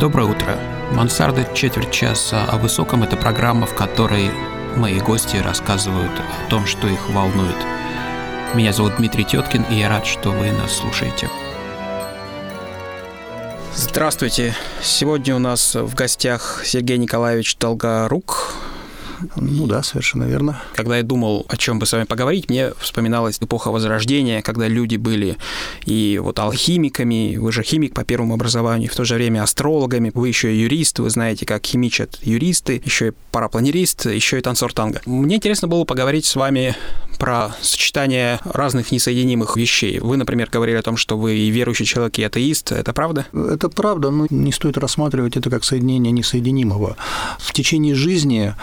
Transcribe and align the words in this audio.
Доброе 0.00 0.26
утро. 0.26 0.58
Мансарда 0.90 1.46
четверть 1.54 1.92
часа 1.92 2.44
о 2.46 2.58
высоком– 2.58 3.02
это 3.04 3.16
программа, 3.16 3.64
в 3.64 3.76
которой 3.76 4.28
мои 4.76 4.98
гости 4.98 5.36
рассказывают 5.36 6.10
о 6.10 6.50
том, 6.50 6.66
что 6.66 6.88
их 6.88 7.08
волнует. 7.10 7.56
Меня 8.54 8.72
зовут 8.72 8.96
Дмитрий 8.96 9.24
Теткин, 9.24 9.62
и 9.70 9.76
я 9.76 9.88
рад, 9.88 10.04
что 10.04 10.30
вы 10.30 10.50
нас 10.50 10.72
слушаете. 10.72 11.30
Здравствуйте. 13.76 14.56
Сегодня 14.82 15.36
у 15.36 15.38
нас 15.38 15.76
в 15.76 15.94
гостях 15.94 16.62
Сергей 16.64 16.98
Николаевич 16.98 17.56
Долгорук, 17.56 18.53
ну 19.36 19.66
да, 19.66 19.82
совершенно 19.82 20.24
верно. 20.24 20.60
Когда 20.74 20.96
я 20.96 21.02
думал, 21.02 21.46
о 21.48 21.56
чем 21.56 21.78
бы 21.78 21.86
с 21.86 21.92
вами 21.92 22.04
поговорить, 22.04 22.48
мне 22.48 22.72
вспоминалась 22.78 23.38
эпоха 23.40 23.70
Возрождения, 23.70 24.42
когда 24.42 24.68
люди 24.68 24.96
были 24.96 25.36
и 25.84 26.20
вот 26.22 26.38
алхимиками, 26.38 27.36
вы 27.36 27.52
же 27.52 27.62
химик 27.62 27.94
по 27.94 28.04
первому 28.04 28.34
образованию, 28.34 28.90
в 28.90 28.94
то 28.94 29.04
же 29.04 29.14
время 29.14 29.42
астрологами, 29.42 30.10
вы 30.14 30.28
еще 30.28 30.54
и 30.54 30.58
юрист, 30.60 30.98
вы 30.98 31.10
знаете, 31.10 31.46
как 31.46 31.64
химичат 31.64 32.18
юристы, 32.22 32.80
еще 32.84 33.08
и 33.08 33.12
парапланерист, 33.30 34.06
еще 34.06 34.38
и 34.38 34.40
танцор 34.40 34.72
танго. 34.72 35.00
Мне 35.06 35.36
интересно 35.36 35.68
было 35.68 35.84
поговорить 35.84 36.26
с 36.26 36.36
вами 36.36 36.76
про 37.18 37.54
сочетание 37.60 38.40
разных 38.44 38.90
несоединимых 38.92 39.56
вещей. 39.56 39.98
Вы, 40.00 40.16
например, 40.16 40.48
говорили 40.50 40.76
о 40.76 40.82
том, 40.82 40.96
что 40.96 41.16
вы 41.16 41.36
и 41.36 41.50
верующий 41.50 41.86
человек, 41.86 42.18
и 42.18 42.24
атеист. 42.24 42.72
Это 42.72 42.92
правда? 42.92 43.26
Это 43.32 43.68
правда, 43.68 44.10
но 44.10 44.26
не 44.30 44.52
стоит 44.52 44.78
рассматривать 44.78 45.36
это 45.36 45.50
как 45.50 45.64
соединение 45.64 46.12
несоединимого. 46.12 46.96
В 47.38 47.52
течение 47.52 47.94
жизни 47.94 48.54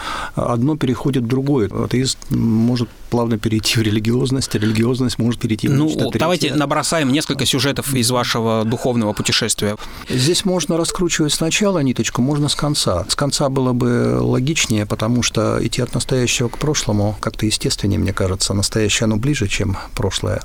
одно 0.52 0.76
переходит 0.76 1.24
в 1.24 1.26
другое. 1.26 1.68
Атеист 1.68 2.18
может 2.30 2.88
плавно 3.10 3.38
перейти 3.38 3.78
в 3.78 3.82
религиозность, 3.82 4.54
а 4.56 4.58
религиозность 4.58 5.18
может 5.18 5.40
перейти 5.40 5.68
в 5.68 5.72
Ну, 5.72 6.10
давайте 6.14 6.54
набросаем 6.54 7.12
несколько 7.12 7.44
сюжетов 7.44 7.94
из 7.94 8.10
вашего 8.10 8.64
духовного 8.64 9.12
путешествия. 9.12 9.76
Здесь 10.08 10.44
можно 10.46 10.78
раскручивать 10.78 11.32
сначала 11.32 11.80
ниточку, 11.80 12.22
можно 12.22 12.48
с 12.48 12.54
конца. 12.54 13.04
С 13.08 13.14
конца 13.14 13.48
было 13.50 13.72
бы 13.74 14.18
логичнее, 14.20 14.86
потому 14.86 15.22
что 15.22 15.58
идти 15.60 15.82
от 15.82 15.94
настоящего 15.94 16.48
к 16.48 16.56
прошлому 16.56 17.16
как-то 17.20 17.44
естественнее, 17.46 17.98
мне 17.98 18.12
кажется. 18.12 18.54
Настоящее, 18.54 19.04
оно 19.04 19.16
ближе, 19.16 19.46
чем 19.46 19.76
прошлое. 19.94 20.42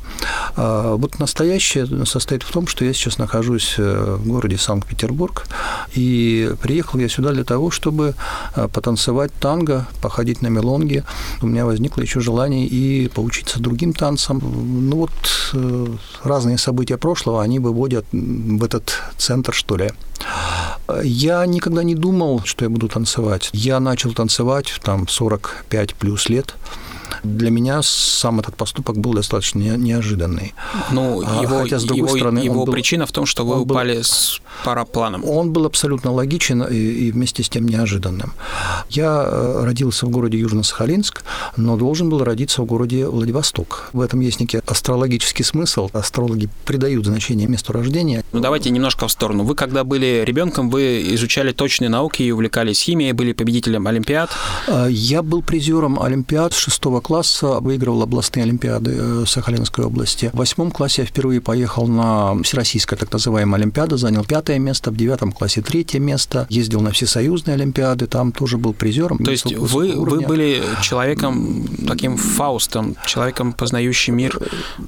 А 0.57 0.95
вот 0.95 1.19
настоящее 1.19 2.05
состоит 2.05 2.43
в 2.43 2.51
том, 2.51 2.67
что 2.67 2.83
я 2.83 2.93
сейчас 2.93 3.17
нахожусь 3.17 3.75
э, 3.77 4.17
в 4.19 4.27
городе 4.27 4.57
Санкт-Петербург, 4.57 5.47
и 5.93 6.53
приехал 6.61 6.99
я 6.99 7.07
сюда 7.07 7.31
для 7.31 7.43
того, 7.43 7.71
чтобы 7.71 8.13
э, 8.55 8.67
потанцевать 8.67 9.31
танго, 9.39 9.86
походить 10.01 10.41
на 10.41 10.47
мелонги. 10.47 11.03
У 11.41 11.47
меня 11.47 11.65
возникло 11.65 12.01
еще 12.01 12.19
желание 12.19 12.65
и 12.65 13.07
поучиться 13.07 13.59
другим 13.59 13.93
танцам. 13.93 14.39
Ну 14.43 14.97
вот 14.97 15.11
э, 15.53 15.87
разные 16.23 16.57
события 16.57 16.97
прошлого, 16.97 17.41
они 17.41 17.59
выводят 17.59 18.05
в 18.11 18.63
этот 18.63 18.93
центр, 19.17 19.53
что 19.53 19.77
ли. 19.77 19.91
Я 21.03 21.45
никогда 21.45 21.83
не 21.83 21.95
думал, 21.95 22.41
что 22.45 22.65
я 22.65 22.69
буду 22.69 22.87
танцевать. 22.87 23.49
Я 23.53 23.79
начал 23.79 24.13
танцевать 24.13 24.79
там 24.83 25.07
45 25.07 25.95
плюс 25.95 26.29
лет. 26.29 26.55
Для 27.23 27.49
меня 27.49 27.81
сам 27.83 28.39
этот 28.39 28.55
поступок 28.55 28.97
был 28.97 29.13
достаточно 29.13 29.59
неожиданный. 29.77 30.53
Ну, 30.91 31.23
а, 31.25 31.41
его, 31.41 31.59
Хотя, 31.59 31.79
с 31.79 31.83
другой 31.83 32.09
его, 32.09 32.17
стороны, 32.17 32.39
его 32.39 32.65
был, 32.65 32.73
причина 32.73 33.05
в 33.05 33.11
том, 33.11 33.25
что 33.25 33.45
вы 33.45 33.59
упали 33.59 33.95
был, 33.95 34.03
с 34.03 34.41
парапланом. 34.63 35.23
Он 35.25 35.51
был 35.51 35.65
абсолютно 35.65 36.11
логичен 36.11 36.63
и, 36.63 36.75
и 36.75 37.11
вместе 37.11 37.43
с 37.43 37.49
тем 37.49 37.67
неожиданным. 37.67 38.33
Я 38.89 39.23
э, 39.25 39.63
родился 39.63 40.05
в 40.05 40.09
городе 40.09 40.39
Южно-Сахалинск, 40.39 41.23
но 41.55 41.77
должен 41.77 42.09
был 42.09 42.23
родиться 42.23 42.61
в 42.61 42.65
городе 42.65 43.07
Владивосток. 43.07 43.89
В 43.93 44.01
этом 44.01 44.19
есть 44.19 44.39
некий 44.39 44.59
астрологический 44.65 45.43
смысл. 45.43 45.89
Астрологи 45.93 46.49
придают 46.65 47.05
значение 47.05 47.47
месту 47.47 47.73
рождения. 47.73 48.23
Ну, 48.31 48.39
давайте 48.39 48.69
немножко 48.69 49.07
в 49.07 49.11
сторону. 49.11 49.43
Вы, 49.43 49.55
когда 49.55 49.83
были 49.83 50.23
ребенком, 50.25 50.69
вы 50.69 51.01
изучали 51.15 51.51
точные 51.51 51.89
науки 51.89 52.23
и 52.23 52.31
увлекались 52.31 52.81
химией, 52.81 53.11
были 53.11 53.33
победителем 53.33 53.87
Олимпиад? 53.87 54.29
А, 54.67 54.87
я 54.87 55.21
был 55.21 55.41
призером 55.41 56.01
Олимпиад 56.01 56.53
шестого 56.53 57.01
класса, 57.07 57.61
выигрывал 57.61 58.01
областные 58.01 58.43
Олимпиады 58.43 58.93
э, 58.99 59.23
Сахалинской 59.25 59.85
области. 59.85 60.29
В 60.33 60.37
восьмом 60.37 60.71
классе 60.71 61.03
я 61.03 61.05
впервые 61.07 61.39
поехал 61.39 61.87
на 61.87 62.43
всероссийская 62.43 62.99
так 62.99 63.13
называемая 63.13 63.61
Олимпиада, 63.61 63.95
занял 63.95 64.25
пятое 64.25 64.59
место, 64.59 64.91
в 64.91 64.97
девятом 64.97 65.31
классе 65.31 65.61
третье 65.61 65.99
место, 65.99 66.47
ездил 66.49 66.81
на 66.81 66.91
всесоюзные 66.91 67.55
Олимпиады, 67.55 68.07
там 68.07 68.33
тоже 68.33 68.57
был 68.57 68.73
призером. 68.73 69.19
То 69.19 69.31
есть 69.31 69.55
вы, 69.55 69.93
вы 69.95 70.19
были 70.19 70.61
человеком 70.81 71.65
таким 71.87 72.17
фаустом, 72.17 72.97
человеком, 73.05 73.53
познающим 73.53 74.17
мир 74.17 74.37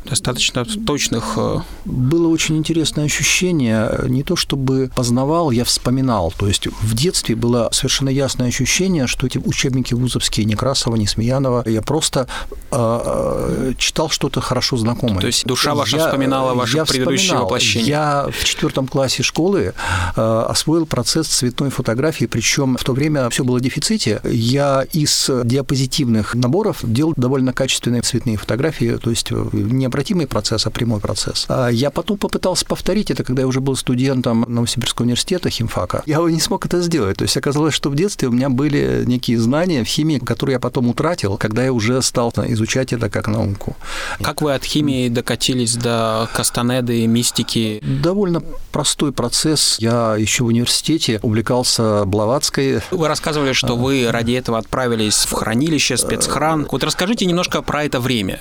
достаточно 0.03 0.65
точных... 0.65 1.23
Э, 1.37 1.59
Было 1.85 2.27
очень 2.27 2.57
интересное 2.57 3.05
ощущение, 3.05 3.89
не 4.09 4.23
то 4.23 4.35
чтобы 4.35 4.91
познавал, 4.93 5.51
я 5.51 5.63
вспоминал. 5.63 6.33
То 6.37 6.47
есть 6.47 6.67
в 6.67 6.95
детстве 6.95 7.35
было 7.35 7.69
совершенно 7.71 8.09
ясное 8.09 8.49
ощущение, 8.49 9.07
что 9.07 9.25
эти 9.25 9.37
учебники 9.37 9.93
вузовские 9.93 10.45
Некрасова, 10.45 10.97
Несмеянова, 10.97 11.63
я 11.65 11.81
просто 11.81 12.08
просто 12.09 12.27
э, 12.71 13.73
читал 13.77 14.09
что-то 14.09 14.41
хорошо 14.41 14.77
знакомое. 14.77 15.19
То 15.19 15.27
есть 15.27 15.45
душа 15.45 15.75
ваша 15.75 15.97
я, 15.97 16.05
вспоминала 16.05 16.53
ваши 16.53 16.77
я 16.77 16.85
предыдущие 16.85 17.37
воплощения? 17.37 17.87
Я 17.87 18.29
в 18.31 18.43
четвертом 18.43 18.87
классе 18.87 19.23
школы 19.23 19.73
э, 20.15 20.45
освоил 20.49 20.85
процесс 20.85 21.27
цветной 21.27 21.69
фотографии, 21.69 22.25
причем 22.25 22.77
в 22.77 22.83
то 22.83 22.93
время 22.93 23.29
все 23.29 23.43
было 23.43 23.57
в 23.57 23.61
дефиците. 23.61 24.21
Я 24.23 24.85
из 24.93 25.29
диапозитивных 25.43 26.35
наборов 26.35 26.79
делал 26.83 27.13
довольно 27.15 27.53
качественные 27.53 28.01
цветные 28.01 28.37
фотографии, 28.37 28.97
то 29.01 29.09
есть 29.09 29.31
э, 29.31 29.49
необратимый 29.53 30.27
процесс, 30.27 30.65
а 30.65 30.69
прямой 30.69 30.99
процесс. 30.99 31.45
А 31.49 31.69
я 31.69 31.89
потом 31.89 32.17
попытался 32.17 32.65
повторить 32.65 33.11
это, 33.11 33.23
когда 33.23 33.43
я 33.43 33.47
уже 33.47 33.61
был 33.61 33.75
студентом 33.75 34.45
Новосибирского 34.47 35.05
университета 35.05 35.49
химфака. 35.49 36.03
Я 36.05 36.19
не 36.19 36.39
смог 36.39 36.65
это 36.65 36.81
сделать. 36.81 37.17
То 37.17 37.23
есть 37.23 37.37
оказалось, 37.37 37.73
что 37.73 37.89
в 37.89 37.95
детстве 37.95 38.27
у 38.27 38.31
меня 38.31 38.49
были 38.49 39.03
некие 39.05 39.39
знания 39.39 39.83
в 39.83 39.87
химии, 39.87 40.19
которые 40.19 40.53
я 40.55 40.59
потом 40.59 40.89
утратил, 40.89 41.37
когда 41.37 41.63
я 41.63 41.73
уже 41.73 41.98
стал 42.01 42.33
изучать 42.35 42.93
это 42.93 43.09
как 43.09 43.27
науку. 43.27 43.75
Как 44.21 44.41
вы 44.41 44.53
от 44.53 44.63
химии 44.63 45.09
докатились 45.09 45.75
до 45.75 46.29
Кастанеды 46.33 47.01
и 47.01 47.07
мистики? 47.07 47.79
Довольно 47.81 48.41
простой 48.71 49.11
процесс. 49.11 49.77
Я 49.79 50.15
еще 50.15 50.43
в 50.43 50.47
университете 50.47 51.19
увлекался 51.21 52.05
Блаватской. 52.05 52.81
Вы 52.91 53.07
рассказывали, 53.07 53.53
что 53.53 53.75
вы 53.75 54.07
ради 54.09 54.33
этого 54.33 54.57
отправились 54.57 55.25
в 55.25 55.33
хранилище, 55.33 55.97
спецхран. 55.97 56.67
Вот 56.71 56.83
расскажите 56.83 57.25
немножко 57.25 57.61
про 57.61 57.83
это 57.83 57.99
время. 57.99 58.39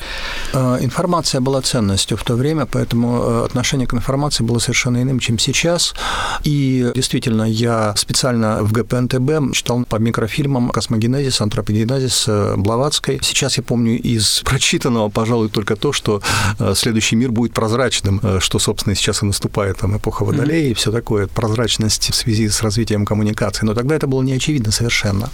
А, 0.52 0.78
информация 0.80 1.40
была 1.40 1.62
ценностью 1.62 2.16
в 2.16 2.24
то 2.24 2.34
время, 2.34 2.66
поэтому 2.66 3.22
э, 3.22 3.44
отношение 3.46 3.86
к 3.86 3.94
информации 3.94 4.44
было 4.44 4.58
совершенно 4.58 5.02
иным, 5.02 5.18
чем 5.18 5.38
сейчас. 5.38 5.94
И 6.44 6.90
действительно, 6.94 7.42
я 7.42 7.94
специально 7.96 8.62
в 8.62 8.72
ГПНТБ 8.72 9.54
читал 9.54 9.84
по 9.84 9.96
микрофильмам 9.96 10.70
«Космогенезис», 10.70 11.40
«Антропогенезис» 11.40 12.24
э, 12.28 12.54
Блаватской. 12.56 13.20
Сейчас 13.22 13.47
я 13.56 13.62
помню 13.62 13.98
из 13.98 14.42
прочитанного, 14.44 15.08
пожалуй, 15.08 15.48
только 15.48 15.76
то, 15.76 15.92
что 15.92 16.20
э, 16.58 16.74
следующий 16.74 17.16
мир 17.16 17.30
будет 17.30 17.52
прозрачным, 17.52 18.20
э, 18.22 18.38
что, 18.40 18.58
собственно, 18.58 18.94
сейчас 18.94 19.22
и 19.22 19.26
наступает, 19.26 19.78
там, 19.78 19.96
эпоха 19.96 20.24
Водолея 20.24 20.68
mm-hmm. 20.68 20.70
и 20.70 20.74
все 20.74 20.92
такое, 20.92 21.26
прозрачность 21.26 22.10
в 22.10 22.14
связи 22.14 22.48
с 22.48 22.62
развитием 22.62 23.04
коммуникации. 23.04 23.64
Но 23.64 23.74
тогда 23.74 23.94
это 23.94 24.06
было 24.06 24.22
не 24.22 24.32
очевидно 24.32 24.72
совершенно. 24.72 25.30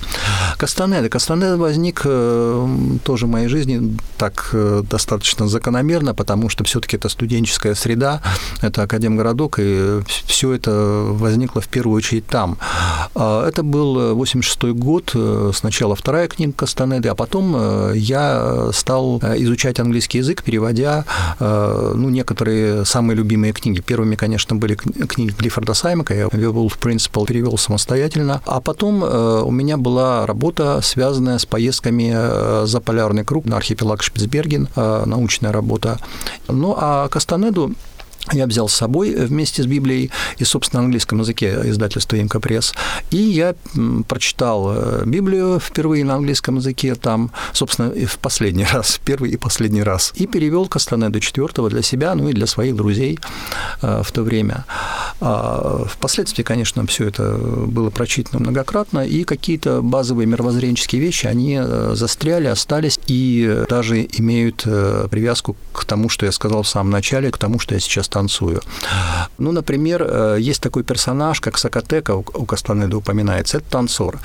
Кастанеда. 0.56 1.08
Кастанеда 1.08 1.56
возник 1.56 2.02
э, 2.04 2.68
тоже 3.04 3.26
в 3.26 3.30
моей 3.30 3.48
жизни 3.48 3.96
так 4.18 4.54
достаточно 4.90 5.48
закономерно, 5.48 6.14
потому 6.14 6.48
что 6.48 6.64
все-таки 6.64 6.96
это 6.96 7.08
студенческая 7.08 7.74
среда, 7.74 8.22
это 8.62 8.82
академгородок, 8.82 9.58
и 9.58 10.00
все 10.26 10.52
это 10.52 10.70
возникло 11.10 11.60
в 11.60 11.68
первую 11.68 11.96
очередь 11.96 12.26
там. 12.26 12.58
А, 13.14 13.46
это 13.48 13.62
был 13.62 14.14
86 14.14 14.74
год, 14.74 15.14
сначала 15.54 15.96
вторая 15.96 16.28
книга 16.28 16.52
Кастанеды, 16.52 17.08
а 17.08 17.14
потом 17.14 17.94
я 18.04 18.70
стал 18.72 19.18
э, 19.22 19.36
изучать 19.42 19.80
английский 19.80 20.18
язык, 20.18 20.42
переводя 20.42 21.04
э, 21.40 21.92
ну, 21.94 22.08
некоторые 22.10 22.84
самые 22.84 23.16
любимые 23.16 23.52
книги. 23.52 23.80
Первыми, 23.80 24.14
конечно, 24.14 24.56
были 24.56 24.74
книги 24.74 25.32
Клиффорда 25.32 25.74
Саймака, 25.74 26.14
я 26.14 26.24
Wolf 26.26 26.78
Principle 26.80 27.26
перевел 27.26 27.58
самостоятельно, 27.58 28.42
а 28.46 28.60
потом 28.60 29.04
э, 29.04 29.42
у 29.42 29.50
меня 29.50 29.76
была 29.76 30.26
работа, 30.26 30.80
связанная 30.82 31.38
с 31.38 31.46
поездками 31.46 32.66
за 32.66 32.80
полярный 32.80 33.24
круг 33.24 33.46
на 33.46 33.56
архипелаг 33.56 34.02
Шпицберген, 34.02 34.68
научная 34.76 35.52
работа. 35.52 35.98
Ну, 36.48 36.74
а 36.78 37.08
Кастанеду 37.08 37.72
я 38.32 38.46
взял 38.46 38.68
с 38.68 38.74
собой 38.74 39.14
вместе 39.14 39.62
с 39.62 39.66
Библией 39.66 40.10
и, 40.38 40.44
собственно, 40.44 40.80
на 40.80 40.86
английском 40.86 41.20
языке 41.20 41.60
издательства 41.64 42.16
Имка 42.16 42.40
Пресс. 42.40 42.74
И 43.10 43.16
я 43.16 43.54
прочитал 44.08 44.72
э, 44.74 45.02
Библию 45.04 45.60
впервые 45.60 46.04
на 46.04 46.14
английском 46.14 46.56
языке 46.56 46.94
там, 46.94 47.30
собственно, 47.52 47.90
в 48.06 48.18
последний 48.18 48.64
раз, 48.72 48.98
первый 49.04 49.30
и 49.30 49.36
последний 49.36 49.82
раз. 49.82 50.12
И 50.16 50.26
перевел 50.26 50.66
Кастанеду 50.66 51.20
четвертого 51.20 51.68
для 51.68 51.82
себя, 51.82 52.14
ну 52.14 52.28
и 52.28 52.32
для 52.32 52.46
своих 52.46 52.76
друзей 52.76 53.18
э, 53.82 54.02
в 54.02 54.10
то 54.10 54.22
время. 54.22 54.64
А 55.20 55.84
впоследствии, 55.86 56.42
конечно, 56.42 56.86
все 56.86 57.08
это 57.08 57.34
было 57.34 57.90
прочитано 57.90 58.40
многократно, 58.40 59.06
и 59.06 59.24
какие-то 59.24 59.82
базовые 59.82 60.26
мировоззренческие 60.26 61.00
вещи, 61.02 61.26
они 61.26 61.58
э, 61.60 61.92
застряли, 61.94 62.46
остались 62.46 62.98
и 63.06 63.64
даже 63.68 64.06
имеют 64.12 64.62
э, 64.64 65.08
привязку 65.10 65.56
к 65.72 65.84
тому, 65.84 66.08
что 66.08 66.24
я 66.24 66.32
сказал 66.32 66.62
в 66.62 66.68
самом 66.68 66.90
начале, 66.90 67.30
к 67.30 67.38
тому, 67.38 67.58
что 67.58 67.74
я 67.74 67.80
сейчас 67.80 68.08
танцую. 68.14 68.60
Ну, 69.38 69.52
например, 69.52 70.06
э, 70.08 70.38
есть 70.50 70.62
такой 70.62 70.82
персонаж, 70.82 71.40
как 71.40 71.58
Сакатека, 71.58 72.14
у 72.16 72.44
Кастанеда 72.46 72.96
упоминается, 72.96 73.58
это 73.58 73.70
танцор. 73.70 74.18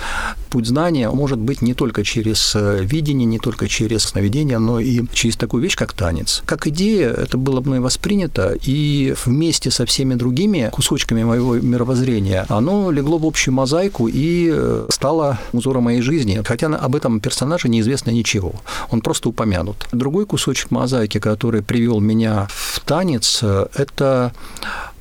Путь 0.50 0.68
знания 0.68 1.10
может 1.10 1.40
быть 1.40 1.62
не 1.62 1.74
только 1.74 2.04
через 2.04 2.56
видение, 2.56 3.26
не 3.26 3.40
только 3.40 3.68
через 3.68 4.04
сновидение, 4.04 4.60
но 4.60 4.80
и 4.80 5.02
через 5.14 5.36
такую 5.36 5.64
вещь, 5.64 5.76
как 5.76 5.94
танец. 5.94 6.44
Как 6.46 6.68
идея, 6.68 7.10
это 7.10 7.38
было 7.38 7.62
мной 7.62 7.80
воспринято, 7.80 8.56
и 8.68 9.14
вместе 9.26 9.72
со 9.72 9.86
всеми 9.86 10.16
другими 10.16 10.70
кусочками 10.72 11.24
моего 11.24 11.56
мировоззрения 11.56 12.46
оно 12.50 12.92
легло 12.92 13.18
в 13.18 13.26
общую 13.26 13.54
мозаику 13.54 14.08
и 14.08 14.50
э, 14.52 14.88
стало 14.90 15.38
узором 15.54 15.84
моей 15.84 16.02
жизни, 16.02 16.42
хотя 16.46 16.68
об 16.68 16.96
этом 16.96 17.20
персонаже 17.20 17.70
неизвестно 17.70 18.12
ничего. 18.12 18.54
Он 18.92 19.02
просто 19.02 19.30
упомянут. 19.30 19.88
Другой 19.92 20.26
кусочек 20.26 20.72
мозаики, 20.72 21.20
который 21.20 21.62
привел 21.62 22.00
меня 22.00 22.48
в 22.50 22.80
танец, 22.82 23.40
э, 23.42 23.68
это 23.80 24.34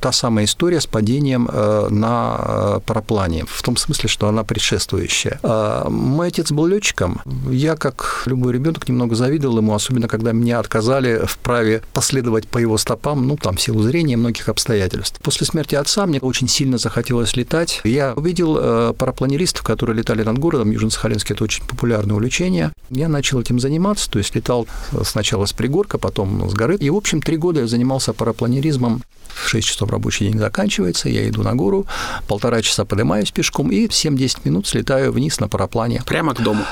та 0.01 0.13
самая 0.13 0.45
история 0.45 0.81
с 0.81 0.87
падением 0.87 1.49
э, 1.51 1.89
на 1.91 2.37
э, 2.39 2.81
параплане, 2.85 3.45
в 3.47 3.63
том 3.63 3.77
смысле, 3.77 4.09
что 4.09 4.29
она 4.29 4.45
предшествующая. 4.45 5.39
А, 5.43 5.89
мой 5.89 6.29
отец 6.29 6.53
был 6.53 6.67
летчиком. 6.67 7.21
Я, 7.51 7.77
как 7.77 8.23
любой 8.27 8.53
ребенок, 8.53 8.89
немного 8.89 9.15
завидовал 9.15 9.59
ему, 9.59 9.75
особенно 9.75 10.09
когда 10.09 10.33
меня 10.33 10.59
отказали 10.59 11.23
в 11.27 11.39
праве 11.39 11.83
последовать 11.93 12.49
по 12.49 12.59
его 12.59 12.79
стопам, 12.79 13.27
ну, 13.27 13.37
там, 13.37 13.57
в 13.57 13.61
силу 13.61 13.83
зрения 13.83 14.17
многих 14.17 14.49
обстоятельств. 14.49 15.21
После 15.23 15.47
смерти 15.47 15.75
отца 15.75 16.07
мне 16.07 16.21
очень 16.21 16.49
сильно 16.49 16.79
захотелось 16.79 17.37
летать. 17.37 17.81
Я 17.85 18.13
увидел 18.15 18.57
э, 18.59 18.93
парапланеристов, 18.97 19.63
которые 19.63 19.97
летали 19.97 20.23
над 20.23 20.39
городом. 20.39 20.71
Южно-Сахалинске 20.71 21.35
это 21.35 21.45
очень 21.45 21.65
популярное 21.65 22.15
увлечение. 22.15 22.73
Я 22.91 23.09
начал 23.09 23.41
этим 23.41 23.61
заниматься, 23.61 24.11
то 24.11 24.19
есть 24.19 24.35
летал 24.35 24.67
сначала 25.05 25.47
с 25.47 25.53
пригорка, 25.53 25.99
потом 25.99 26.49
с 26.49 26.55
горы. 26.55 26.77
И, 26.77 26.91
в 26.91 26.97
общем, 26.97 27.21
три 27.21 27.37
года 27.37 27.61
я 27.61 27.67
занимался 27.67 28.13
парапланеризмом 28.13 29.03
в 29.35 29.49
6 29.49 29.67
часов 29.67 29.91
рабочий 29.91 30.27
день 30.29 30.39
заканчивается, 30.39 31.09
я 31.09 31.29
иду 31.29 31.43
на 31.43 31.55
гору, 31.55 31.87
полтора 32.27 32.63
часа 32.63 32.85
поднимаюсь 32.85 33.31
пешком 33.31 33.71
и 33.71 33.87
7-10 33.87 34.41
минут 34.45 34.67
слетаю 34.67 35.13
вниз 35.13 35.41
на 35.41 35.49
параплане. 35.49 36.03
Прямо 36.07 36.35
к 36.35 36.43
дому? 36.43 36.65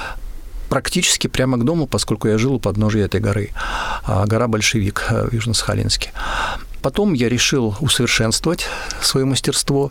практически 0.69 1.29
прямо 1.29 1.57
к 1.57 1.65
дому, 1.65 1.87
поскольку 1.87 2.29
я 2.29 2.39
жил 2.39 2.55
у 2.55 2.61
подножия 2.61 3.05
этой 3.05 3.21
горы. 3.21 3.51
А, 4.05 4.27
гора 4.27 4.49
Большевик 4.49 5.05
э, 5.11 5.29
в 5.29 5.33
Южно-Сахалинске. 5.33 6.09
Потом 6.83 7.13
я 7.13 7.29
решил 7.29 7.75
усовершенствовать 7.81 8.67
свое 9.01 9.27
мастерство 9.27 9.91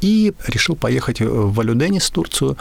и 0.00 0.32
решил 0.46 0.76
поехать 0.76 1.20
в 1.20 1.60
Алюденис, 1.60 2.08
Турцию, 2.10 2.56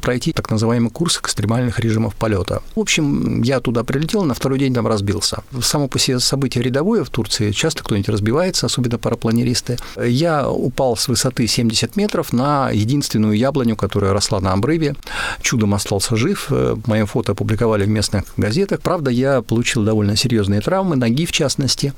пройти 0.00 0.32
так 0.32 0.50
называемый 0.50 0.90
курс 0.90 1.18
экстремальных 1.18 1.80
режимов 1.80 2.14
полета. 2.14 2.62
В 2.74 2.80
общем, 2.80 3.42
я 3.42 3.60
туда 3.60 3.84
прилетел, 3.84 4.24
на 4.24 4.34
второй 4.34 4.58
день 4.58 4.74
там 4.74 4.86
разбился. 4.86 5.42
Само 5.62 5.88
по 5.88 5.98
себе 5.98 6.18
событие 6.20 6.62
рядовое 6.64 7.04
в 7.04 7.10
Турции, 7.10 7.52
часто 7.52 7.82
кто-нибудь 7.82 8.08
разбивается, 8.08 8.66
особенно 8.66 8.98
парапланеристы. 8.98 9.78
Я 10.02 10.48
упал 10.48 10.96
с 10.96 11.08
высоты 11.08 11.46
70 11.46 11.96
метров 11.96 12.32
на 12.32 12.70
единственную 12.70 13.36
яблоню, 13.36 13.76
которая 13.76 14.12
росла 14.12 14.40
на 14.40 14.52
обрыве. 14.52 14.94
Чудом 15.40 15.74
остался 15.74 16.16
жив. 16.16 16.50
Мое 16.86 17.06
фото 17.06 17.32
опубликовали 17.32 17.84
в 17.84 17.88
местных 17.88 18.24
газетах. 18.36 18.80
Правда, 18.80 19.10
я 19.10 19.42
получил 19.42 19.84
довольно 19.84 20.16
серьезные 20.16 20.60
травмы, 20.60 20.96
ноги 20.96 21.26
в 21.26 21.32
частности. 21.32 21.92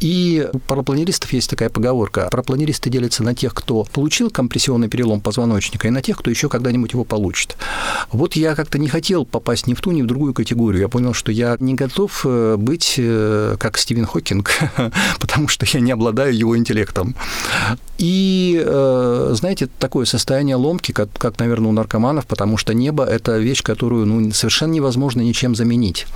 И 0.00 0.33
у 0.42 0.58
парапланеристов 0.58 1.32
есть 1.32 1.50
такая 1.50 1.68
поговорка. 1.68 2.28
Парапланеристы 2.30 2.90
делятся 2.90 3.22
на 3.22 3.34
тех, 3.34 3.54
кто 3.54 3.84
получил 3.84 4.30
компрессионный 4.30 4.88
перелом 4.88 5.20
позвоночника, 5.20 5.88
и 5.88 5.90
на 5.90 6.02
тех, 6.02 6.18
кто 6.18 6.30
еще 6.30 6.48
когда-нибудь 6.48 6.92
его 6.92 7.04
получит. 7.04 7.56
Вот 8.12 8.36
я 8.36 8.54
как-то 8.54 8.78
не 8.78 8.88
хотел 8.88 9.24
попасть 9.24 9.66
ни 9.66 9.74
в 9.74 9.80
ту, 9.80 9.92
ни 9.92 10.02
в 10.02 10.06
другую 10.06 10.34
категорию. 10.34 10.82
Я 10.82 10.88
понял, 10.88 11.14
что 11.14 11.32
я 11.32 11.56
не 11.60 11.74
готов 11.74 12.22
э, 12.24 12.56
быть 12.58 12.94
э, 12.98 13.56
как 13.58 13.78
Стивен 13.78 14.06
Хокинг, 14.06 14.50
потому 15.20 15.48
что 15.48 15.66
я 15.66 15.80
не 15.80 15.92
обладаю 15.92 16.36
его 16.36 16.56
интеллектом. 16.56 17.14
И, 17.98 18.60
э, 18.64 19.30
знаете, 19.34 19.68
такое 19.78 20.04
состояние 20.04 20.56
ломки, 20.56 20.92
как, 20.92 21.08
как, 21.16 21.38
наверное, 21.38 21.68
у 21.68 21.72
наркоманов, 21.72 22.26
потому 22.26 22.56
что 22.56 22.74
небо– 22.74 23.04
это 23.06 23.38
вещь, 23.38 23.62
которую 23.62 24.06
ну, 24.06 24.32
совершенно 24.32 24.72
невозможно 24.72 25.20
ничем 25.20 25.54
заменить. 25.54 26.06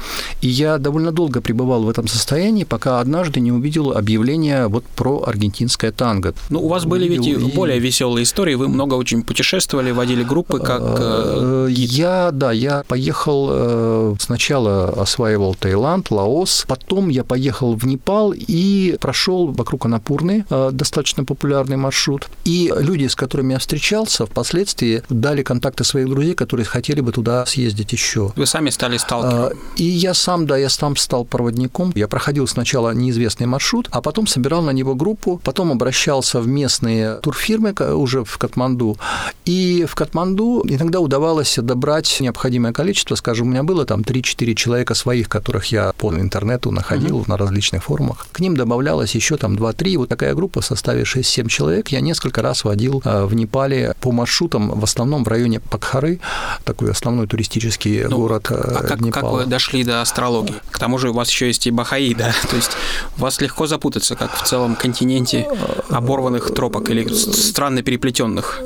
И 0.41 0.49
я 0.49 0.79
довольно 0.79 1.12
долго 1.12 1.41
пребывал 1.41 1.85
в 1.85 1.88
этом 1.88 2.09
состоянии, 2.09 2.64
пока 2.64 3.00
однажды 3.00 3.41
не 3.41 3.53
увидел 3.53 3.93
объявление 4.09 4.69
вот 4.69 4.85
про 4.85 5.23
аргентинское 5.27 5.93
танго. 5.93 6.33
Ну, 6.49 6.61
у 6.61 6.69
вас 6.69 6.87
были 6.87 7.07
ведь 7.07 7.27
и 7.27 7.37
более 7.37 7.79
веселые 7.79 8.23
истории, 8.23 8.55
вы 8.55 8.69
много 8.69 8.95
очень 8.95 9.23
путешествовали, 9.23 9.91
водили 9.91 10.23
группы, 10.23 10.61
как 10.61 10.81
э, 10.81 11.67
э, 11.69 11.71
Я, 11.71 12.31
да, 12.33 12.51
я 12.53 12.85
поехал, 12.89 14.17
сначала 14.19 15.03
осваивал 15.03 15.55
Таиланд, 15.55 16.11
Лаос, 16.11 16.65
потом 16.67 17.11
я 17.11 17.23
поехал 17.23 17.75
в 17.75 17.85
Непал 17.85 18.33
и 18.35 18.97
прошел 18.99 19.49
вокруг 19.49 19.85
Анапурны, 19.85 20.47
достаточно 20.73 21.25
популярный 21.25 21.77
маршрут. 21.77 22.29
И 22.45 22.73
люди, 22.79 23.07
с 23.07 23.15
которыми 23.15 23.53
я 23.53 23.59
встречался, 23.59 24.25
впоследствии 24.25 25.03
дали 25.11 25.43
контакты 25.43 25.85
своих 25.85 26.09
друзей, 26.09 26.35
которые 26.35 26.65
хотели 26.65 27.03
бы 27.03 27.13
туда 27.13 27.45
съездить 27.45 27.93
еще. 27.93 28.33
Вы 28.37 28.47
сами 28.47 28.71
стали 28.71 28.97
сталкером? 28.97 29.45
А, 29.45 29.53
и 29.77 29.85
я 29.85 30.15
сам, 30.15 30.47
да, 30.47 30.57
я 30.57 30.71
сам 30.71 30.97
стал 30.97 31.27
проводником. 31.27 31.93
Я 31.95 32.09
проходил 32.09 32.47
сначала 32.47 32.95
неизвестный 32.95 33.47
маршрут, 33.47 33.89
а 33.99 34.00
потом 34.00 34.29
собирал 34.29 34.62
на 34.62 34.71
него 34.71 34.95
группу, 34.95 35.41
потом 35.43 35.73
обращался 35.73 36.41
в 36.41 36.47
местные 36.47 37.17
турфирмы 37.17 37.75
уже 37.95 38.23
в 38.23 38.39
Катманду. 38.39 38.97
И 39.45 39.87
в 39.89 39.97
Катманду 39.97 40.62
иногда 40.65 41.00
удавалось 41.00 41.59
добрать 41.61 42.19
необходимое 42.21 42.73
количество, 42.73 43.17
скажем, 43.17 43.49
у 43.49 43.50
меня 43.50 43.65
было 43.65 43.85
там 43.85 44.03
3-4 44.03 44.55
человека 44.55 44.95
своих, 44.95 45.29
которых 45.29 45.67
я 45.73 45.93
по 45.99 46.15
интернету 46.15 46.71
находил 46.71 47.19
угу. 47.19 47.25
на 47.27 47.37
различных 47.37 47.83
форумах. 47.83 48.29
К 48.31 48.39
ним 48.39 48.56
добавлялось 48.56 49.17
еще 49.17 49.37
там 49.37 49.56
2-3, 49.56 49.99
вот 49.99 50.09
такая 50.09 50.33
группа 50.35 50.61
в 50.61 50.65
составе 50.65 51.03
6-7 51.03 51.49
человек 51.49 51.89
я 51.89 52.00
несколько 52.00 52.41
раз 52.41 52.62
водил 52.62 53.03
э, 53.05 53.25
в 53.25 53.35
Непале 53.35 53.95
по 54.00 54.12
маршрутам, 54.12 54.79
в 54.79 54.85
основном 54.85 55.25
в 55.25 55.29
районе 55.29 55.59
Пакхары, 55.59 56.21
такой 56.62 56.93
основной 56.93 57.27
туристический 57.27 58.05
ну, 58.05 58.17
город 58.17 58.47
э, 58.50 58.55
а 58.55 58.83
как, 58.85 59.00
Непала. 59.00 59.23
как 59.23 59.33
вы 59.33 59.47
дошли 59.47 59.83
до 59.83 60.03
астрологии? 60.03 60.55
К 60.71 60.79
тому 60.79 60.99
же 60.99 61.11
у 61.11 61.15
вас 61.15 61.29
еще 61.31 61.49
есть 61.49 61.67
и 61.67 61.73
Бахаи, 61.73 62.15
да? 62.15 62.33
То 62.50 62.55
есть 62.55 62.71
вас 63.17 63.41
легко 63.41 63.67
запутаться, 63.88 64.17
как 64.17 64.35
в 64.35 64.46
целом 64.46 64.76
континенте 64.76 65.46
оборванных 65.90 66.55
тропок 66.55 66.90
или 66.90 67.08
странно 67.08 67.82
переплетенных 67.82 68.61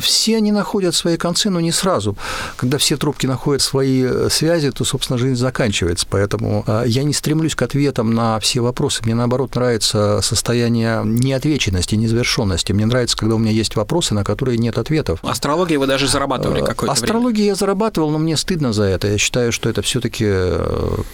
все 0.00 0.36
они 0.36 0.52
находят 0.52 0.94
свои 0.94 1.16
концы, 1.16 1.50
но 1.50 1.60
не 1.60 1.72
сразу. 1.72 2.16
Когда 2.56 2.78
все 2.78 2.96
трубки 2.96 3.26
находят 3.26 3.62
свои 3.62 4.02
э, 4.04 4.28
связи, 4.30 4.70
то, 4.70 4.84
собственно, 4.84 5.18
жизнь 5.18 5.36
заканчивается. 5.36 6.06
Поэтому 6.08 6.64
э, 6.66 6.84
я 6.86 7.02
не 7.04 7.12
стремлюсь 7.12 7.54
к 7.54 7.62
ответам 7.62 8.12
на 8.12 8.38
все 8.40 8.60
вопросы. 8.60 9.02
Мне, 9.04 9.14
наоборот, 9.14 9.54
нравится 9.54 10.20
состояние 10.22 11.02
неотвеченности, 11.04 11.94
незавершенности. 11.94 12.72
Мне 12.72 12.86
нравится, 12.86 13.16
когда 13.16 13.34
у 13.34 13.38
меня 13.38 13.52
есть 13.52 13.76
вопросы, 13.76 14.14
на 14.14 14.24
которые 14.24 14.58
нет 14.58 14.78
ответов. 14.78 15.20
Астрологией 15.22 15.78
вы 15.78 15.86
даже 15.86 16.08
зарабатывали 16.08 16.62
э, 16.62 16.66
какое-то 16.66 16.92
Астрологией 16.92 17.44
время. 17.44 17.48
я 17.48 17.54
зарабатывал, 17.54 18.10
но 18.10 18.18
мне 18.18 18.36
стыдно 18.36 18.72
за 18.72 18.84
это. 18.84 19.08
Я 19.08 19.18
считаю, 19.18 19.52
что 19.52 19.68
это 19.68 19.82
все 19.82 20.00
таки 20.00 20.26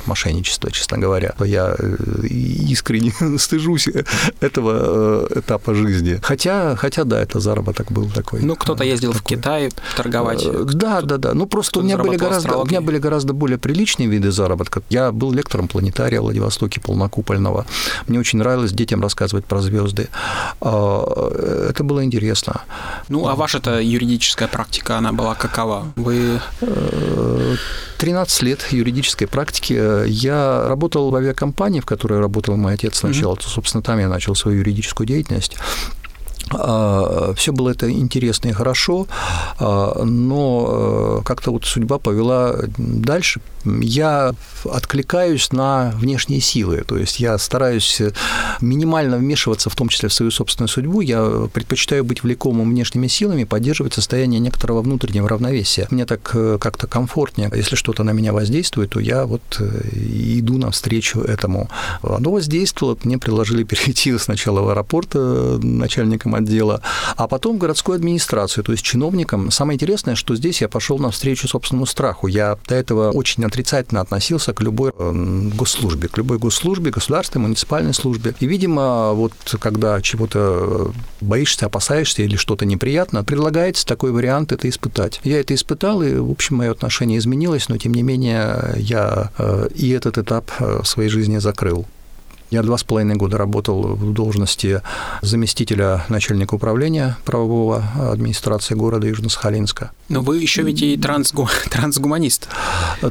мошенничество, 0.06 0.70
честно 0.70 0.98
говоря. 0.98 1.34
Я 1.44 1.76
искренне 2.22 3.12
стыжусь 3.38 3.88
этого 4.40 5.28
этапа 5.34 5.74
жизни. 5.74 6.20
Хотя, 6.22 6.76
хотя 6.76 7.04
да, 7.04 7.20
это 7.22 7.40
заработок 7.40 7.92
был 7.92 8.08
такой. 8.10 8.40
Ну, 8.40 8.56
кто-то 8.58 8.84
ездил 8.84 9.12
такой. 9.12 9.22
в 9.22 9.24
Китай 9.24 9.70
торговать. 9.96 10.44
Э, 10.44 10.64
да, 10.64 11.00
да, 11.02 11.16
да. 11.16 11.34
Ну, 11.34 11.46
просто 11.46 11.80
у 11.80 11.82
меня, 11.82 11.96
были 11.96 12.16
гораздо, 12.16 12.56
у 12.56 12.66
меня 12.66 12.80
были 12.80 12.98
гораздо 12.98 13.32
более 13.32 13.58
приличные 13.58 14.08
виды 14.08 14.30
заработка. 14.30 14.82
Я 14.90 15.12
был 15.12 15.32
лектором 15.32 15.68
планетария 15.68 16.20
в 16.20 16.24
Владивостоке 16.24 16.80
полнокупольного. 16.80 17.66
Мне 18.06 18.18
очень 18.18 18.38
нравилось 18.38 18.72
детям 18.72 19.02
рассказывать 19.02 19.44
про 19.44 19.60
звезды. 19.60 20.08
А, 20.60 21.68
это 21.70 21.84
было 21.84 22.04
интересно. 22.04 22.62
Ну, 23.08 23.28
а 23.28 23.34
ваша-то 23.34 23.80
юридическая 23.80 24.48
практика, 24.48 24.98
она 24.98 25.12
была 25.12 25.34
какова? 25.34 25.92
Вы 25.96 26.40
13 27.98 28.42
э, 28.42 28.46
лет 28.46 28.66
юридической 28.70 29.26
практики. 29.26 30.06
Я 30.06 30.68
работал 30.68 31.10
в 31.10 31.14
авиакомпании, 31.14 31.80
в 31.80 31.86
которой 31.86 32.20
работал 32.20 32.56
мой 32.56 32.74
отец 32.74 32.98
сначала. 32.98 33.34
Mm-hmm. 33.34 33.48
Собственно, 33.48 33.82
там 33.82 33.98
я 33.98 34.08
начал 34.08 34.34
свою 34.34 34.58
юридическую 34.58 35.06
деятельность. 35.06 35.56
А, 36.54 37.32
Все 37.34 37.52
было 37.52 37.70
это 37.70 37.90
интересно 37.90 38.48
и 38.48 38.52
хорошо, 38.52 39.06
а, 39.58 40.04
но 40.04 41.22
как-то 41.24 41.50
вот 41.50 41.64
судьба 41.64 41.98
повела 41.98 42.56
дальше. 42.76 43.40
Я 43.64 44.34
откликаюсь 44.64 45.52
на 45.52 45.92
внешние 45.96 46.40
силы, 46.40 46.84
то 46.86 46.96
есть 46.96 47.20
я 47.20 47.36
стараюсь 47.38 48.00
минимально 48.60 49.16
вмешиваться, 49.18 49.68
в 49.68 49.76
том 49.76 49.88
числе 49.88 50.08
в 50.08 50.12
свою 50.12 50.30
собственную 50.30 50.68
судьбу. 50.68 51.00
Я 51.00 51.48
предпочитаю 51.52 52.04
быть 52.04 52.22
влекомым 52.22 52.70
внешними 52.70 53.08
силами, 53.08 53.44
поддерживать 53.44 53.94
состояние 53.94 54.40
некоторого 54.40 54.80
внутреннего 54.80 55.28
равновесия. 55.28 55.86
Мне 55.90 56.06
так 56.06 56.22
как-то 56.22 56.86
комфортнее. 56.86 57.50
Если 57.54 57.76
что-то 57.76 58.04
на 58.04 58.12
меня 58.12 58.32
воздействует, 58.32 58.90
то 58.90 59.00
я 59.00 59.26
вот 59.26 59.42
иду 59.60 60.56
навстречу 60.56 61.20
этому. 61.20 61.68
Оно 62.02 62.30
воздействовало, 62.30 62.96
мне 63.02 63.18
предложили 63.18 63.64
перейти 63.64 64.16
сначала 64.18 64.60
в 64.60 64.68
аэропорт 64.70 65.14
начальником 65.14 66.34
отдела, 66.38 66.82
а 67.16 67.28
потом 67.28 67.56
в 67.56 67.58
городскую 67.58 67.96
администрацию, 67.96 68.64
то 68.64 68.72
есть 68.72 68.84
чиновникам. 68.84 69.50
Самое 69.50 69.76
интересное, 69.76 70.14
что 70.14 70.34
здесь 70.34 70.60
я 70.60 70.68
пошел 70.68 70.98
навстречу 70.98 71.48
собственному 71.48 71.86
страху. 71.86 72.26
Я 72.26 72.58
до 72.66 72.74
этого 72.74 73.10
очень 73.10 73.44
отрицательно 73.44 74.00
относился 74.00 74.52
к 74.52 74.60
любой 74.60 74.92
э, 74.96 75.50
госслужбе, 75.54 76.08
к 76.08 76.16
любой 76.16 76.38
госслужбе, 76.38 76.90
государственной, 76.90 77.42
муниципальной 77.42 77.94
службе. 77.94 78.34
И, 78.40 78.46
видимо, 78.46 79.12
вот 79.12 79.32
когда 79.60 80.00
чего-то 80.00 80.92
боишься, 81.20 81.66
опасаешься 81.66 82.22
или 82.22 82.36
что-то 82.36 82.64
неприятно, 82.66 83.24
предлагается 83.24 83.86
такой 83.86 84.12
вариант 84.12 84.52
это 84.52 84.68
испытать. 84.68 85.20
Я 85.24 85.40
это 85.40 85.54
испытал, 85.54 86.02
и, 86.02 86.14
в 86.14 86.30
общем, 86.30 86.56
мое 86.56 86.70
отношение 86.70 87.18
изменилось, 87.18 87.68
но, 87.68 87.76
тем 87.76 87.92
не 87.94 88.02
менее, 88.02 88.74
я 88.76 89.30
э, 89.38 89.68
и 89.74 89.90
этот 89.90 90.18
этап 90.18 90.50
э, 90.58 90.80
своей 90.84 91.08
жизни 91.08 91.38
закрыл. 91.38 91.86
Я 92.50 92.62
два 92.62 92.78
с 92.78 92.84
половиной 92.84 93.16
года 93.16 93.36
работал 93.36 93.82
в 93.94 94.12
должности 94.12 94.80
заместителя 95.20 96.04
начальника 96.08 96.54
управления 96.54 97.18
правового 97.24 97.84
администрации 98.10 98.74
города 98.74 99.06
Южно-Сахалинска. 99.06 99.90
Но 100.08 100.22
вы 100.22 100.38
еще 100.38 100.62
ведь 100.62 100.80
и 100.80 100.96
трансгу... 100.96 101.48
трансгуманист. 101.70 102.48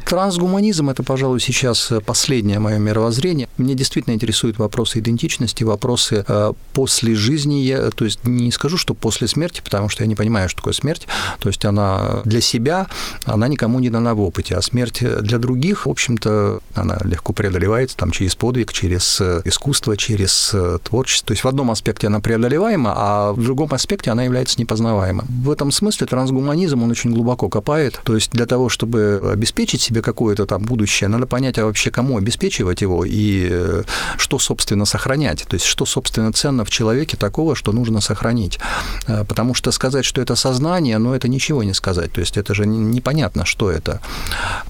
Трансгуманизм– 0.05 0.89
это, 0.91 1.03
пожалуй, 1.03 1.39
сейчас 1.39 1.91
последнее 2.05 2.57
мое 2.57 2.79
мировоззрение. 2.79 3.47
Мне 3.57 3.75
действительно 3.75 4.15
интересуют 4.15 4.57
вопросы 4.57 4.99
идентичности, 4.99 5.63
вопросы 5.63 6.25
э, 6.27 6.53
после 6.73 7.13
жизни. 7.13 7.61
Я, 7.61 7.91
то 7.91 8.05
есть 8.05 8.25
не 8.25 8.51
скажу, 8.51 8.77
что 8.77 8.95
после 8.95 9.27
смерти, 9.27 9.61
потому 9.63 9.89
что 9.89 10.03
я 10.03 10.07
не 10.07 10.15
понимаю, 10.15 10.49
что 10.49 10.57
такое 10.57 10.73
смерть. 10.73 11.07
То 11.39 11.49
есть 11.49 11.63
она 11.65 12.21
для 12.25 12.41
себя, 12.41 12.87
она 13.25 13.47
никому 13.47 13.79
не 13.79 13.91
дана 13.91 14.15
в 14.15 14.21
опыте. 14.21 14.55
А 14.55 14.61
смерть 14.63 15.03
для 15.21 15.37
других, 15.37 15.85
в 15.85 15.89
общем-то, 15.89 16.61
она 16.73 16.97
легко 17.03 17.33
преодолевается 17.33 17.95
там, 17.95 18.09
через 18.09 18.35
подвиг, 18.35 18.73
через 18.73 19.21
искусство, 19.45 19.97
через 19.97 20.51
э, 20.53 20.79
творчество. 20.83 21.27
То 21.27 21.33
есть 21.33 21.43
в 21.43 21.47
одном 21.47 21.71
аспекте 21.71 22.07
она 22.07 22.19
преодолеваема, 22.19 22.93
а 22.95 23.33
в 23.33 23.43
другом 23.43 23.69
аспекте 23.71 24.11
она 24.11 24.23
является 24.23 24.59
непознаваемой. 24.59 25.25
В 25.27 25.49
этом 25.49 25.71
смысле 25.71 26.07
трансгуманизм, 26.07 26.83
он 26.83 26.91
очень 26.91 27.13
глубоко 27.13 27.49
копает. 27.49 27.99
То 28.03 28.15
есть 28.15 28.31
для 28.31 28.45
того, 28.45 28.69
чтобы 28.69 29.21
обеспечить 29.33 29.81
себе 29.81 30.01
какое-то 30.01 30.45
там 30.45 30.63
будущее, 30.63 31.07
надо 31.07 31.25
понять, 31.25 31.57
а 31.57 31.65
вообще 31.65 31.91
кому 31.91 32.17
обеспечивать 32.17 32.81
его 32.81 33.05
и 33.05 33.47
э, 33.49 33.83
что, 34.17 34.39
собственно, 34.39 34.85
сохранять. 34.85 35.45
То 35.47 35.55
есть 35.55 35.65
что, 35.65 35.85
собственно, 35.85 36.31
ценно 36.33 36.63
в 36.63 36.69
человеке 36.69 37.17
такого, 37.17 37.55
что 37.55 37.71
нужно 37.71 38.01
сохранить. 38.01 38.59
Э, 39.07 39.23
потому 39.25 39.53
что 39.53 39.71
сказать, 39.71 40.05
что 40.05 40.21
это 40.21 40.35
сознание, 40.35 40.97
но 40.97 41.15
это 41.15 41.27
ничего 41.27 41.63
не 41.63 41.73
сказать. 41.73 42.11
То 42.11 42.21
есть 42.21 42.37
это 42.37 42.53
же 42.53 42.65
непонятно, 42.65 43.45
что 43.45 43.71
это. 43.71 44.01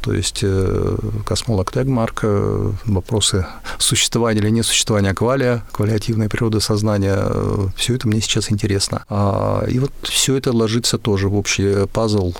То 0.01 0.13
есть 0.13 0.43
космолог 1.25 1.71
Тегмарк 1.71 2.23
вопросы 2.85 3.45
существования 3.77 4.37
или 4.47 4.55
несуществования 4.55 5.13
квалия, 5.13 5.63
квалиативной 5.71 6.29
природы 6.29 6.59
сознания, 6.61 7.17
э, 7.19 7.67
все 7.75 7.95
это 7.95 8.07
мне 8.07 8.21
сейчас 8.21 8.51
интересно. 8.51 9.03
А, 9.09 9.65
и 9.67 9.79
вот 9.79 9.91
все 10.03 10.35
это 10.35 10.51
ложится 10.51 10.97
тоже 10.97 11.27
в 11.27 11.35
общий 11.35 11.85
пазл 11.87 12.33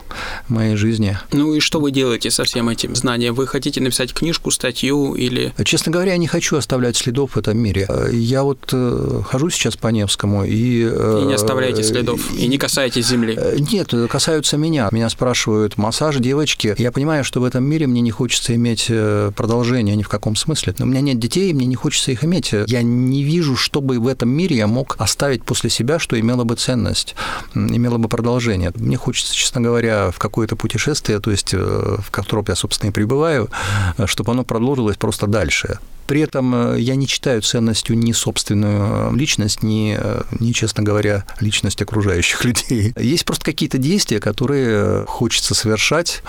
моей 0.48 0.76
жизни. 0.76 1.18
Ну 1.32 1.54
и 1.54 1.60
что 1.60 1.80
вы 1.80 1.92
делаете 1.92 2.32
со 2.32 2.44
всем 2.44 2.70
этим 2.70 2.96
знанием? 2.96 3.36
Вы 3.36 3.48
хотите 3.48 3.82
написать 3.82 4.14
книжку, 4.14 4.52
статью 4.52 5.14
или... 5.14 5.54
Честно 5.64 5.92
говоря, 5.92 6.14
я 6.14 6.18
не 6.18 6.28
хочу 6.28 6.58
оставлять 6.58 6.96
следов 6.96 7.32
в 7.34 7.38
этом 7.38 7.58
мире. 7.58 7.88
Я 8.12 8.44
вот 8.44 8.70
э, 8.72 9.22
хожу 9.26 9.50
сейчас 9.50 9.76
по 9.76 9.90
Невскому 9.90 10.46
и... 10.46 10.88
Э, 10.90 11.20
и 11.24 11.26
не 11.26 11.34
оставляете 11.34 11.84
следов, 11.84 12.20
и, 12.34 12.46
и 12.46 12.48
не 12.48 12.58
касаетесь 12.58 13.08
земли? 13.08 13.38
Нет, 13.72 13.94
касаются 14.10 14.58
меня. 14.58 14.90
Меня 14.92 15.10
спрашивают, 15.10 15.78
массаж 15.78 16.18
девочки. 16.18 16.74
Я 16.78 16.92
понимаю, 16.92 17.24
что 17.24 17.42
в 17.42 17.44
этом 17.44 17.64
мире 17.64 17.88
мне 17.88 18.02
не 18.02 18.12
хочется 18.12 18.56
иметь 18.56 18.88
продолжение 19.36 19.96
ни 19.96 20.04
в 20.04 20.10
каком 20.10 20.36
смысле. 20.36 20.74
У 20.80 20.86
меня 20.86 21.02
нет 21.02 21.20
детей, 21.20 21.50
и 21.50 21.54
мне 21.54 21.66
не 21.66 21.76
хочется 21.76 21.97
хочется 21.98 22.12
их 22.12 22.24
иметь. 22.24 22.54
Я 22.68 22.84
не 22.84 23.24
вижу, 23.24 23.56
чтобы 23.56 24.00
в 24.00 24.08
этом 24.08 24.30
мире 24.30 24.56
я 24.56 24.68
мог 24.68 24.96
оставить 25.00 25.44
после 25.44 25.70
себя, 25.72 25.98
что 25.98 26.20
имело 26.20 26.44
бы 26.44 26.56
ценность, 26.56 27.16
имело 27.56 27.98
бы 27.98 28.08
продолжение. 28.08 28.72
Мне 28.76 28.98
хочется, 28.98 29.34
честно 29.34 29.62
говоря, 29.62 30.12
в 30.12 30.20
какое-то 30.20 30.56
путешествие, 30.56 31.20
то 31.20 31.32
есть 31.32 31.54
э, 31.54 31.58
в 31.58 32.12
котором 32.12 32.46
я, 32.48 32.56
собственно, 32.56 32.92
и 32.92 32.94
пребываю, 32.94 33.50
э, 33.98 34.06
чтобы 34.06 34.32
оно 34.32 34.44
продолжилось 34.44 34.98
просто 34.98 35.26
дальше. 35.26 35.80
При 36.06 36.22
этом 36.22 36.54
э, 36.54 36.80
я 36.80 36.96
не 36.96 37.08
читаю 37.08 37.42
ценностью 37.42 37.98
ни 37.98 38.12
собственную 38.12 39.16
личность, 39.16 39.64
ни, 39.64 39.98
ни, 40.40 40.52
честно 40.52 40.84
говоря, 40.84 41.24
личность 41.40 41.82
окружающих 41.82 42.46
людей. 42.46 42.94
Есть 42.96 43.26
просто 43.26 43.46
какие-то 43.46 43.80
действия, 43.80 44.20
которые 44.20 45.04
хочется 45.08 45.56
совершать. 45.56 46.22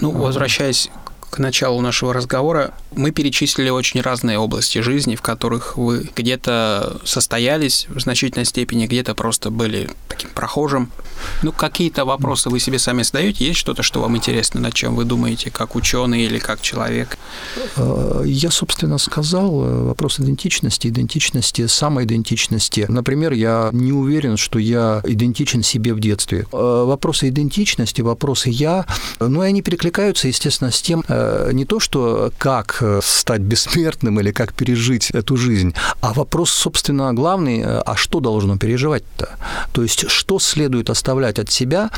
Ну, 0.00 0.10
возвращаясь 0.10 0.90
к 1.34 1.38
началу 1.40 1.80
нашего 1.80 2.14
разговора 2.14 2.72
мы 2.94 3.10
перечислили 3.10 3.68
очень 3.68 4.00
разные 4.00 4.38
области 4.38 4.78
жизни, 4.78 5.16
в 5.16 5.22
которых 5.22 5.76
вы 5.76 6.08
где-то 6.14 7.00
состоялись 7.04 7.86
в 7.88 7.98
значительной 7.98 8.44
степени, 8.44 8.86
где-то 8.86 9.16
просто 9.16 9.50
были 9.50 9.90
таким 10.08 10.30
прохожим. 10.30 10.92
Ну, 11.42 11.52
какие-то 11.52 12.04
вопросы 12.04 12.50
вы 12.50 12.60
себе 12.60 12.78
сами 12.78 13.02
задаете? 13.02 13.46
Есть 13.46 13.60
что-то, 13.60 13.82
что 13.82 14.00
вам 14.00 14.16
интересно, 14.16 14.60
над 14.60 14.74
чем 14.74 14.94
вы 14.94 15.04
думаете, 15.04 15.50
как 15.50 15.76
ученый 15.76 16.22
или 16.22 16.38
как 16.38 16.60
человек? 16.60 17.18
Э, 17.76 18.22
я, 18.26 18.50
собственно, 18.50 18.98
сказал 18.98 19.64
э, 19.64 19.82
вопрос 19.84 20.20
идентичности, 20.20 20.88
идентичности, 20.88 21.66
самоидентичности. 21.66 22.86
Например, 22.88 23.32
я 23.32 23.70
не 23.72 23.92
уверен, 23.92 24.36
что 24.36 24.58
я 24.58 25.00
идентичен 25.04 25.62
себе 25.62 25.94
в 25.94 26.00
детстве. 26.00 26.46
Э, 26.52 26.84
вопросы 26.86 27.28
идентичности, 27.28 28.02
вопросы 28.02 28.50
«я», 28.50 28.86
ну, 29.20 29.40
они 29.40 29.62
перекликаются, 29.62 30.28
естественно, 30.28 30.70
с 30.70 30.82
тем, 30.82 31.04
не 31.52 31.64
то, 31.64 31.80
что 31.80 32.32
как 32.38 32.82
стать 33.02 33.40
бессмертным 33.40 34.20
или 34.20 34.32
как 34.32 34.54
пережить 34.54 35.10
эту 35.10 35.36
жизнь, 35.36 35.74
а 36.00 36.12
вопрос, 36.12 36.50
собственно, 36.50 37.12
главный, 37.14 37.62
а 37.64 37.94
что 37.96 38.20
должно 38.20 38.56
переживать-то? 38.56 39.38
То 39.72 39.82
есть, 39.82 40.08
что 40.10 40.38
следует 40.38 40.90
оставлять 41.14 41.38
от 41.38 41.50
себя, 41.50 41.90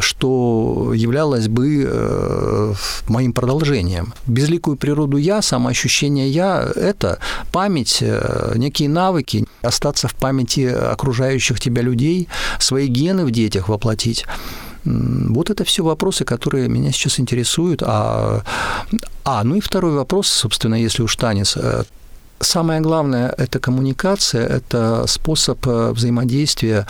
что 0.00 0.92
являлось 0.94 1.48
бы 1.48 2.74
моим 3.08 3.32
продолжением. 3.32 4.12
Безликую 4.26 4.76
природу 4.76 5.16
я, 5.16 5.42
самоощущение 5.42 6.28
я– 6.28 6.72
это 6.76 7.18
память, 7.52 8.02
некие 8.54 8.88
навыки, 8.88 9.46
остаться 9.62 10.08
в 10.08 10.14
памяти 10.14 10.66
окружающих 10.92 11.60
тебя 11.60 11.82
людей, 11.82 12.28
свои 12.58 12.86
гены 12.86 13.24
в 13.24 13.30
детях 13.30 13.68
воплотить. 13.68 14.24
Вот 14.84 15.50
это 15.50 15.64
все 15.64 15.82
вопросы, 15.82 16.24
которые 16.24 16.68
меня 16.68 16.92
сейчас 16.92 17.18
интересуют. 17.18 17.82
А, 17.82 18.42
а, 19.24 19.42
ну 19.44 19.56
и 19.56 19.60
второй 19.60 19.94
вопрос, 19.94 20.28
собственно, 20.28 20.74
если 20.74 21.02
уж 21.02 21.16
танец, 21.16 21.56
э, 21.56 21.84
Самое 22.40 22.80
главное– 22.80 23.34
это 23.38 23.58
коммуникация, 23.58 24.46
это 24.46 25.06
способ 25.06 25.66
э, 25.66 25.92
взаимодействия 25.92 26.86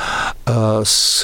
э, 0.47 0.83
с 0.85 1.23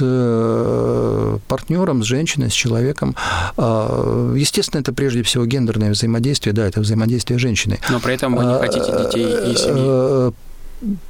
партнером, 1.48 2.02
с 2.02 2.06
женщиной, 2.06 2.50
с 2.50 2.54
человеком. 2.54 3.16
Естественно, 3.56 4.80
это 4.80 4.92
прежде 4.92 5.22
всего 5.22 5.44
гендерное 5.46 5.90
взаимодействие, 5.90 6.52
да, 6.52 6.66
это 6.66 6.80
взаимодействие 6.80 7.38
женщины. 7.38 7.78
Но 7.90 8.00
при 8.00 8.14
этом 8.14 8.36
вы 8.36 8.44
не 8.44 8.58
хотите 8.58 8.92
детей 8.92 9.52
и 9.52 9.56
семьи 9.56 10.32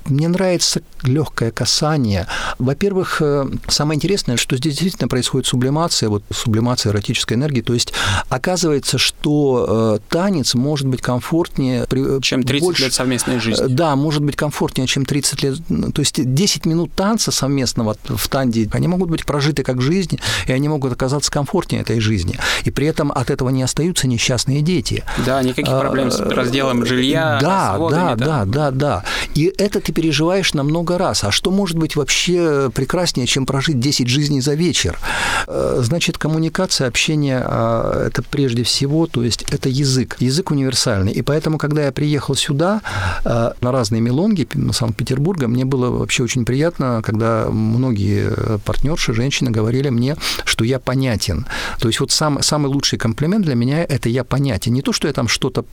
мне 0.06 0.28
нравится 0.28 0.82
легкое 1.02 1.50
касание. 1.50 2.26
Во-первых, 2.58 3.18
э, 3.20 3.46
самое 3.68 3.96
интересное, 3.96 4.36
что 4.36 4.56
здесь 4.56 4.74
действительно 4.74 5.08
происходит 5.08 5.46
сублимация, 5.46 6.08
вот 6.08 6.24
сублимация 6.30 6.92
эротической 6.92 7.36
энергии. 7.36 7.60
То 7.60 7.74
есть 7.74 7.92
оказывается, 8.28 8.98
что 8.98 9.98
э, 9.98 9.98
танец 10.08 10.54
может 10.54 10.86
быть 10.86 11.00
комфортнее... 11.00 11.86
Чем 12.22 12.42
30 12.42 12.60
больше, 12.60 12.82
лет 12.84 12.92
совместной 12.92 13.38
жизни. 13.38 13.66
Да, 13.68 13.94
может 13.96 14.22
быть 14.22 14.36
комфортнее, 14.36 14.86
чем 14.86 15.04
30 15.04 15.42
лет. 15.42 15.58
То 15.94 16.00
есть 16.00 16.20
10 16.22 16.66
минут 16.66 16.92
танца 16.94 17.30
совместного 17.30 17.96
в 18.04 18.28
танде, 18.28 18.68
они 18.72 18.88
могут 18.88 19.10
быть 19.10 19.24
прожиты 19.24 19.62
как 19.62 19.80
жизнь, 19.80 20.18
и 20.46 20.52
они 20.52 20.68
могут 20.68 20.92
оказаться 20.92 21.30
комфортнее 21.30 21.82
этой 21.82 22.00
жизни. 22.00 22.38
И 22.64 22.70
при 22.70 22.86
этом 22.86 23.12
от 23.12 23.30
этого 23.30 23.50
не 23.50 23.62
остаются 23.62 24.08
несчастные 24.08 24.62
дети. 24.62 25.04
Да, 25.24 25.42
никаких 25.42 25.78
проблем 25.78 26.10
с 26.10 26.18
разделом 26.20 26.84
жилья. 26.84 27.38
Да, 27.40 27.78
да, 27.90 28.16
да, 28.16 28.44
да, 28.44 28.70
да. 28.70 29.04
И 29.34 29.52
это 29.60 29.80
ты 29.80 29.92
переживаешь 29.92 30.54
на 30.54 30.62
много 30.62 30.98
раз. 30.98 31.24
А 31.24 31.30
что 31.30 31.50
может 31.50 31.76
быть 31.76 31.96
вообще 31.96 32.70
прекраснее, 32.74 33.26
чем 33.26 33.46
прожить 33.46 33.78
10 33.78 34.08
жизней 34.08 34.40
за 34.40 34.54
вечер? 34.54 34.98
Э, 35.46 35.80
значит, 35.82 36.18
коммуникация, 36.18 36.88
общение 36.88 37.42
а,– 37.44 38.06
это 38.06 38.22
прежде 38.22 38.62
всего, 38.62 39.06
то 39.06 39.22
есть 39.22 39.44
это 39.50 39.68
язык. 39.68 40.16
Язык 40.20 40.50
универсальный. 40.50 41.12
И 41.12 41.22
поэтому, 41.22 41.58
когда 41.58 41.84
я 41.84 41.92
приехал 41.92 42.34
сюда 42.34 42.80
э, 43.24 43.50
на 43.60 43.72
разные 43.72 44.00
мелонги 44.00 44.48
Санкт-Петербурга, 44.72 45.46
мне 45.46 45.64
было 45.64 45.90
вообще 45.90 46.22
очень 46.22 46.44
приятно, 46.44 47.02
когда 47.04 47.46
многие 47.50 48.58
партнерши, 48.64 49.12
женщины 49.12 49.50
говорили 49.50 49.90
мне, 49.90 50.16
что 50.44 50.64
я 50.64 50.78
понятен. 50.78 51.46
То 51.78 51.88
есть 51.88 52.00
вот 52.00 52.10
сам, 52.10 52.42
самый 52.42 52.68
лучший 52.68 52.98
комплимент 52.98 53.44
для 53.44 53.54
меня– 53.54 53.84
это 53.88 54.08
я 54.08 54.24
понятен. 54.24 54.72
Не 54.72 54.82
то, 54.82 54.92
что 54.92 55.06
я 55.06 55.12
там 55.12 55.28
что-то 55.28 55.64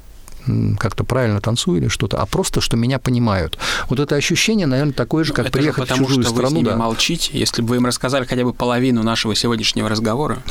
как-то 0.79 1.03
правильно 1.03 1.41
танцую 1.41 1.81
или 1.81 1.87
что-то, 1.87 2.17
а 2.17 2.25
просто, 2.25 2.61
что 2.61 2.77
меня 2.77 2.99
понимают. 2.99 3.57
Вот 3.89 3.99
это 3.99 4.15
ощущение, 4.15 4.67
наверное, 4.67 4.93
такое 4.93 5.23
же, 5.23 5.31
ну, 5.31 5.35
как 5.35 5.47
это 5.47 5.57
приехать 5.57 5.85
же 5.85 5.89
потому, 5.89 6.05
в 6.05 6.07
чужую 6.07 6.23
что 6.23 6.31
страну. 6.33 6.47
Вы 6.47 6.51
с 6.51 6.57
ними 6.57 6.69
да. 6.69 6.77
молчите. 6.77 7.37
Если 7.37 7.61
бы 7.61 7.69
вы 7.69 7.75
им 7.77 7.85
рассказали 7.85 8.25
хотя 8.25 8.43
бы 8.43 8.53
половину 8.53 9.03
нашего 9.03 9.35
сегодняшнего 9.35 9.89
разговора, 9.89 10.41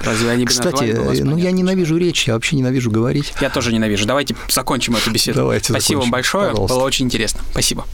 Разве 0.00 0.30
они 0.30 0.44
бы 0.44 0.50
Кстати, 0.50 1.22
ну 1.22 1.36
я 1.36 1.52
ненавижу 1.52 1.96
речь, 1.96 2.26
я 2.26 2.34
вообще 2.34 2.56
ненавижу 2.56 2.90
говорить. 2.90 3.32
Я 3.40 3.50
тоже 3.50 3.72
ненавижу. 3.72 4.04
Давайте 4.06 4.34
закончим 4.48 4.96
эту 4.96 5.12
беседу. 5.12 5.36
Давайте 5.36 5.66
Спасибо 5.66 5.80
закончим. 5.80 6.00
вам 6.00 6.10
большое, 6.10 6.50
Пожалуйста. 6.50 6.74
было 6.74 6.84
очень 6.84 7.06
интересно. 7.06 7.40
Спасибо. 7.52 7.86